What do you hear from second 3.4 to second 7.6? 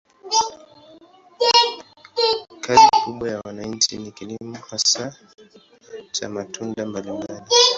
wananchi ni kilimo, hasa cha matunda mbalimbali.